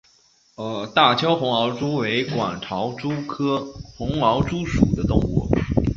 [0.95, 3.63] 大邱红螯蛛为管巢蛛科
[3.95, 5.47] 红螯蛛属的动物。